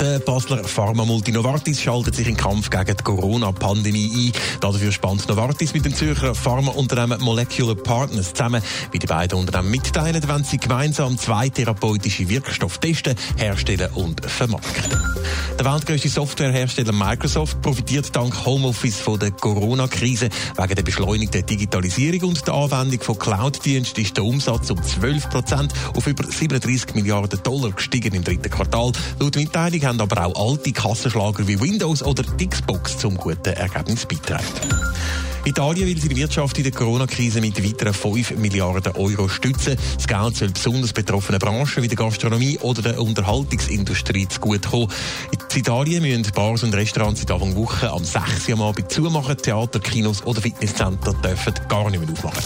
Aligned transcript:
Der 0.00 0.18
Basler 0.18 0.64
Pharma-Multi 0.64 1.32
Novartis 1.32 1.80
schaltet 1.80 2.14
sich 2.16 2.26
den 2.26 2.36
Kampf 2.36 2.68
gegen 2.70 2.96
die 2.96 3.02
Corona-Pandemie 3.02 4.32
ein. 4.34 4.58
Dafür 4.60 4.92
spannt 4.92 5.28
Novartis 5.28 5.72
mit 5.72 5.84
dem 5.84 5.94
Zürcher 5.94 6.34
Pharmaunternehmen 6.34 7.20
Molecular 7.20 7.76
Partners 7.76 8.32
zusammen. 8.32 8.62
Wie 8.90 8.98
die 8.98 9.06
beiden 9.06 9.38
Unternehmen 9.38 9.70
mitteilen, 9.70 10.22
wenn 10.26 10.44
sie 10.44 10.58
gemeinsam 10.58 11.16
zwei 11.18 11.48
therapeutische 11.48 12.28
Wirkstoffe 12.28 12.78
testen, 12.78 13.14
herstellen 13.36 13.90
und 13.94 14.24
vermarkten. 14.24 14.98
Der 15.58 15.72
weltgrößte 15.72 16.08
Softwarehersteller 16.08 16.92
Microsoft 16.92 17.62
profitiert 17.62 18.14
dank 18.14 18.44
Homeoffice 18.44 18.98
von 18.98 19.18
der 19.18 19.30
Corona-Krise. 19.30 20.28
Wegen 20.56 20.74
der 20.74 20.82
beschleunigten 20.82 21.46
Digitalisierung 21.46 22.30
und 22.30 22.46
der 22.46 22.54
Anwendung 22.54 23.00
von 23.00 23.18
Cloud-Diensten 23.18 24.00
ist 24.00 24.16
der 24.16 24.24
Umsatz 24.24 24.70
um 24.70 24.82
12 24.82 25.30
Prozent 25.30 25.72
auf 25.94 26.06
über 26.06 26.24
37 26.24 26.94
Milliarden 26.96 27.40
Dollar 27.42 27.70
gestiegen 27.70 28.14
im 28.14 28.24
dritten 28.24 28.50
Quartal. 28.50 28.92
Laut 29.20 29.36
Mitteilung 29.36 29.83
haben 29.84 30.00
aber 30.00 30.26
auch 30.26 30.50
alte 30.50 30.72
Kassenschlager 30.72 31.46
wie 31.46 31.60
Windows 31.60 32.02
oder 32.02 32.22
Xbox 32.22 32.98
zum 32.98 33.16
guten 33.16 33.52
Ergebnis 33.52 34.06
beitragen. 34.06 34.44
Italien 35.44 35.86
will 35.86 36.00
seine 36.00 36.16
Wirtschaft 36.16 36.56
in 36.56 36.64
der 36.64 36.72
Corona-Krise 36.72 37.40
mit 37.42 37.62
weiteren 37.62 37.92
5 37.92 38.36
Milliarden 38.36 38.92
Euro 38.96 39.28
stützen. 39.28 39.76
Das 39.96 40.06
Geld 40.06 40.36
soll 40.36 40.48
besonders 40.48 40.94
betroffenen 40.94 41.38
Branchen 41.38 41.82
wie 41.82 41.88
der 41.88 41.96
Gastronomie 41.96 42.58
oder 42.60 42.80
der 42.80 43.00
Unterhaltungsindustrie 43.00 44.26
zugutekommen. 44.26 44.88
In 45.32 45.58
Italien 45.58 46.02
müssen 46.02 46.32
Bars 46.34 46.62
und 46.62 46.74
Restaurants 46.74 47.20
in 47.20 47.26
der 47.26 47.40
Woche 47.40 47.90
am 47.90 48.04
6. 48.04 48.48
Uhr 48.48 48.88
zumachen. 48.88 49.36
Theater, 49.36 49.80
Kinos 49.80 50.24
oder 50.24 50.40
Fitnesscenter 50.40 51.12
dürfen 51.12 51.54
gar 51.68 51.90
nicht 51.90 52.00
mehr 52.00 52.10
aufmachen. 52.10 52.42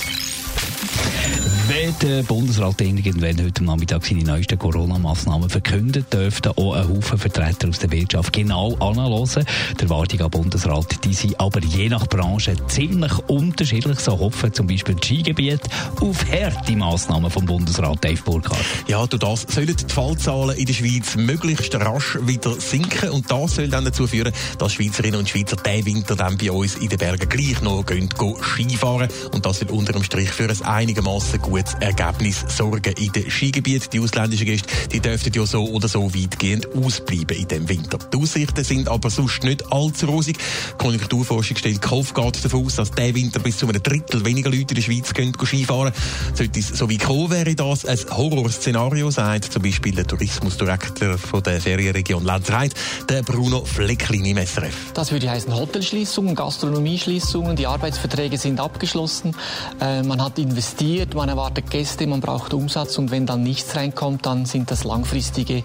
Wenn 1.69 1.95
der 1.99 2.23
Bundesrat 2.23 2.81
irgendwann 2.81 3.45
heute 3.45 3.63
Nachmittag 3.63 4.03
seine 4.03 4.25
neuesten 4.25 4.59
Corona-Massnahmen 4.59 5.51
verkündet, 5.51 6.11
dürften 6.11 6.53
auch 6.57 6.73
ein 6.73 6.89
Haufen 6.89 7.19
Vertreter 7.19 7.69
aus 7.69 7.79
der 7.79 7.93
Wirtschaft 7.93 8.33
genau 8.33 8.75
anhören. 8.77 9.45
Die 9.79 9.83
Erwartungen 9.83 10.23
am 10.23 10.31
Bundesrat 10.31 11.05
die 11.05 11.13
sind 11.13 11.39
aber 11.39 11.61
je 11.61 11.91
nach 11.91 12.07
Branche 12.07 12.57
ziemlich 12.69 13.13
unterschiedlich. 13.29 14.01
So 14.01 14.19
hoffen 14.19 14.51
zum 14.55 14.67
Beispiel 14.67 14.95
die 14.95 15.07
Skigebiete 15.07 15.69
auf 16.01 16.25
harte 16.33 16.75
Massnahmen 16.75 17.31
vom 17.31 17.45
Bundesrat 17.45 18.03
Dave 18.03 18.23
Burkhardt. 18.23 18.65
Ja, 18.87 19.07
durch 19.07 19.21
das 19.21 19.55
sollen 19.55 19.77
die 19.77 19.93
Fallzahlen 19.93 20.57
in 20.57 20.65
der 20.65 20.73
Schweiz 20.73 21.17
möglichst 21.17 21.75
rasch 21.75 22.17
wieder 22.23 22.59
sinken 22.59 23.11
und 23.11 23.31
das 23.31 23.57
soll 23.57 23.69
dann 23.69 23.85
dazu 23.85 24.07
führen, 24.07 24.33
dass 24.57 24.73
Schweizerinnen 24.73 25.21
und 25.21 25.29
Schweizer 25.29 25.57
diesen 25.57 25.85
Winter 25.85 26.17
dann 26.17 26.39
bei 26.39 26.51
uns 26.51 26.77
in 26.77 26.89
den 26.89 26.99
Bergen 26.99 27.29
gleich 27.29 27.61
noch 27.61 27.85
gehen, 27.85 28.09
gehen 28.09 28.37
Skifahren 28.43 29.11
und 29.35 29.45
das 29.45 29.61
wird 29.61 29.71
unter 29.71 29.93
dem 29.93 30.03
Strich 30.03 30.31
für 30.31 30.49
ein 30.49 30.63
einigermaßen 30.63 31.43
gutes 31.59 31.75
Ergebnis 31.81 32.45
sorgen 32.49 32.95
in 32.99 33.13
den 33.13 33.31
Skigebieten. 33.31 33.91
Die 33.93 34.01
ausländischen 34.01 34.47
Gäste, 34.47 34.69
die 34.93 35.01
dürften 35.01 35.33
ja 35.33 35.45
so 35.45 35.65
oder 35.65 35.89
so 35.89 36.15
weitgehend 36.15 36.69
ausbleiben 36.75 37.37
in 37.37 37.49
dem 37.49 37.69
Winter. 37.69 37.99
Die 38.13 38.17
Aussichten 38.17 38.63
sind 38.63 38.89
aber 38.89 39.11
sonst 39.11 39.43
nicht 39.43 39.73
allzu 39.73 40.07
rosig. 40.07 40.39
Die 40.39 40.79
Konjunkturforschung 40.79 41.57
stellt 41.57 41.83
Kauf 41.83 42.15
geht 42.15 42.45
davon 42.45 42.67
aus, 42.67 42.77
dass 42.77 42.93
der 42.93 43.15
Winter 43.15 43.41
bis 43.41 43.59
zu 43.59 43.69
einem 43.69 43.83
Drittel 43.83 44.25
weniger 44.25 44.51
Leute 44.51 44.75
in 44.75 44.77
der 44.77 44.83
Schweiz 44.83 45.13
gehen, 45.13 45.33
Skifahren. 45.35 45.93
Sollte 46.35 46.61
es 46.61 46.69
so 46.69 46.89
wie 46.89 46.99
kommen, 46.99 47.31
wäre 47.31 47.55
das 47.55 47.85
ein 47.85 47.99
Horrorszenario, 48.11 49.11
sagt 49.11 49.53
zum 49.53 49.63
Beispiel 49.63 49.95
der 49.95 50.07
Tourismusdirektor 50.07 51.19
von 51.19 51.43
der 51.43 51.61
Ferienregion 51.61 52.25
Lenzerheide, 52.25 52.75
der 53.09 53.23
Bruno 53.23 53.65
Flecklin 53.65 54.25
im 54.25 54.37
SRF. 54.37 54.93
Das 54.95 55.11
würde 55.11 55.31
heißen 55.31 55.55
Hotelschließungen, 55.55 56.35
Gastronomieschließungen, 56.35 57.57
die 57.57 57.67
Arbeitsverträge 57.67 58.39
sind 58.39 58.61
abgeschlossen, 58.61 59.35
äh, 59.81 60.03
man 60.03 60.23
hat 60.23 60.39
investiert, 60.39 61.15
man 61.15 61.29
erwartet 61.29 61.48
Gäste, 61.71 62.07
man 62.07 62.21
braucht 62.21 62.55
Umsatz 62.55 62.99
und 62.99 63.11
wenn 63.11 63.27
dann 63.27 63.43
nichts 63.43 63.75
reinkommt, 63.77 64.27
dann 64.27 64.47
sind 64.47 64.71
das 64.71 64.85
langfristige 64.85 65.63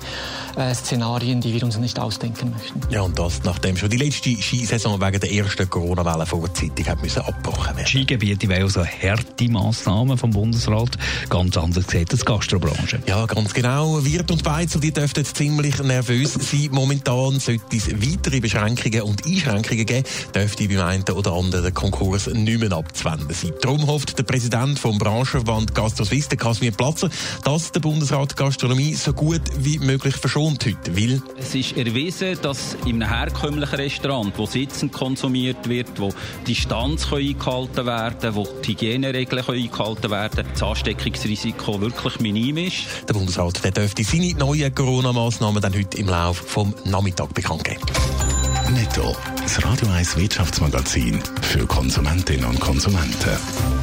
äh, 0.55 0.73
Szenarien, 0.73 1.41
die 1.41 1.53
wir 1.53 1.63
uns 1.63 1.77
nicht 1.77 1.99
ausdenken 1.99 2.51
möchten. 2.51 2.81
Ja, 2.89 3.01
und 3.01 3.17
das 3.17 3.44
nachdem 3.44 3.77
schon 3.77 3.89
die 3.89 3.97
letzte 3.97 4.35
Skisaison 4.35 4.99
wegen 4.99 5.19
der 5.19 5.31
ersten 5.31 5.69
Corona-Welle 5.69 6.25
vorzeitig 6.25 6.89
hat 6.89 7.01
müssen 7.01 7.21
abgebrochen 7.21 7.75
werden. 7.75 7.88
Skigebiete 7.88 8.49
wollen 8.49 8.63
also 8.63 8.85
harte 8.85 9.49
Massnahmen 9.49 10.17
vom 10.17 10.31
Bundesrat. 10.31 10.97
Ganz 11.29 11.57
anders 11.57 11.85
sieht 11.88 12.11
als 12.11 12.25
Gastrobranche. 12.25 13.01
Ja, 13.07 13.25
ganz 13.25 13.53
genau. 13.53 14.03
Wirt 14.03 14.31
und 14.31 14.44
Beizer, 14.44 14.79
die 14.79 14.91
dürften 14.91 15.25
ziemlich 15.25 15.81
nervös 15.81 16.33
sein. 16.33 16.69
Momentan 16.71 17.39
sollte 17.39 17.77
es 17.77 17.89
weitere 17.89 18.39
Beschränkungen 18.39 19.01
und 19.01 19.25
Einschränkungen 19.25 19.85
geben, 19.85 20.07
dürfte 20.33 20.67
beim 20.67 20.81
einen 20.81 21.03
oder 21.03 21.33
anderen 21.33 21.63
der 21.63 21.71
Konkurs 21.71 22.27
nicht 22.27 22.59
mehr 22.59 22.71
abzuwenden 22.71 23.33
sein. 23.33 23.53
Darum 23.61 23.88
hofft 23.88 24.17
der 24.17 24.23
Präsident 24.23 24.79
vom 24.79 24.97
Branchenverband 24.97 25.72
GastroSwiss, 25.73 26.28
der 26.28 26.38
Casimir 26.38 26.72
Platzer, 26.72 27.09
dass 27.44 27.72
der 27.72 27.79
Bundesrat 27.79 28.35
Gastronomie 28.35 28.94
so 28.95 29.13
gut 29.13 29.41
wie 29.57 29.79
möglich 29.79 30.16
verschont 30.16 30.66
heute, 30.66 30.97
weil 30.97 31.22
Es 31.38 31.56
ist 31.56 31.75
erwiesen, 31.78 32.38
dass 32.41 32.75
in 32.85 33.01
einem 33.01 33.09
herkömmlichen 33.09 33.75
Restaurant, 33.75 34.33
wo 34.38 34.45
sitzend 34.45 34.94
konsumiert 34.94 35.67
wird, 35.67 36.00
wo 36.00 36.13
Distanz 36.47 37.09
kann 37.09 37.19
eingehalten 37.19 37.85
werden 37.85 38.35
wo 38.35 38.47
die 38.63 38.72
Hygieneregeln 38.72 39.44
können 39.45 39.62
eingehalten 39.62 40.12
werden 40.12 40.45
das 40.53 40.63
Ansteckungsrisiko 40.63 41.81
wirklich 41.81 42.19
minim 42.19 42.57
ist. 42.57 42.85
der 43.07 43.13
Bundesrat 43.13 43.63
der 43.63 43.72
dürfte 43.72 44.03
seine 44.03 44.33
neuen 44.33 44.73
Corona-Massnahmen 44.73 45.62
dann 45.62 45.73
heute 45.73 45.97
im 45.97 46.07
Laufe 46.07 46.44
vom 46.44 46.73
Nachmittag 46.85 47.33
bekannt 47.33 47.63
geben. 47.63 47.81
Netto. 48.72 49.16
Das 49.41 49.63
Radio 49.63 49.88
1 49.89 50.17
Wirtschaftsmagazin 50.17 51.22
für 51.41 51.66
Konsumentinnen 51.67 52.45
und 52.45 52.59
Konsumenten. 52.59 53.82